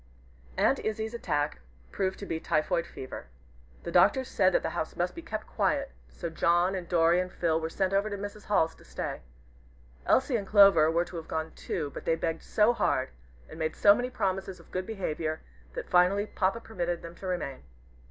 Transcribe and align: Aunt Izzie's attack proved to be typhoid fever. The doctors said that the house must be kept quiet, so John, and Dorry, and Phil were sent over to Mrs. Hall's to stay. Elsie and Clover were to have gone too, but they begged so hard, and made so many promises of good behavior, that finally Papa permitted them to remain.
Aunt 0.57 0.79
Izzie's 0.79 1.13
attack 1.13 1.59
proved 1.91 2.17
to 2.17 2.25
be 2.25 2.39
typhoid 2.39 2.87
fever. 2.87 3.27
The 3.83 3.91
doctors 3.91 4.29
said 4.29 4.51
that 4.53 4.63
the 4.63 4.71
house 4.71 4.95
must 4.95 5.13
be 5.13 5.21
kept 5.21 5.45
quiet, 5.45 5.91
so 6.09 6.27
John, 6.27 6.73
and 6.73 6.89
Dorry, 6.89 7.19
and 7.19 7.31
Phil 7.31 7.61
were 7.61 7.69
sent 7.69 7.93
over 7.93 8.09
to 8.09 8.17
Mrs. 8.17 8.45
Hall's 8.45 8.73
to 8.77 8.83
stay. 8.83 9.21
Elsie 10.07 10.37
and 10.37 10.47
Clover 10.47 10.89
were 10.89 11.05
to 11.05 11.17
have 11.17 11.27
gone 11.27 11.51
too, 11.51 11.91
but 11.93 12.05
they 12.05 12.15
begged 12.15 12.41
so 12.41 12.73
hard, 12.73 13.11
and 13.47 13.59
made 13.59 13.75
so 13.75 13.93
many 13.93 14.09
promises 14.09 14.59
of 14.59 14.71
good 14.71 14.87
behavior, 14.87 15.41
that 15.75 15.87
finally 15.91 16.25
Papa 16.25 16.61
permitted 16.61 17.03
them 17.03 17.13
to 17.13 17.27
remain. 17.27 17.61